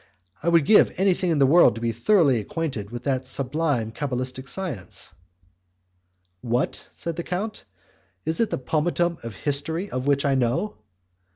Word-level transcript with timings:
I 0.41 0.49
would 0.49 0.65
give 0.65 0.99
anything 0.99 1.29
in 1.29 1.37
the 1.37 1.45
world 1.45 1.75
to 1.75 1.81
be 1.81 1.91
thoroughly 1.91 2.39
acquainted 2.39 2.89
with 2.89 3.03
that 3.03 3.23
sublime 3.27 3.91
cabalistic 3.91 4.47
science." 4.47 5.13
"What!" 6.41 6.87
said 6.91 7.17
the 7.17 7.23
count, 7.23 7.65
"is 8.25 8.39
it 8.39 8.49
the 8.49 8.57
pomatum 8.57 9.19
the 9.21 9.29
history 9.29 9.91
of 9.91 10.07
which 10.07 10.25
I 10.25 10.33
know?" 10.33 10.77